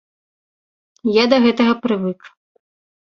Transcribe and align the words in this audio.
Я 1.21 1.25
да 1.33 1.37
гэтага 1.45 1.73
прывык. 1.85 2.19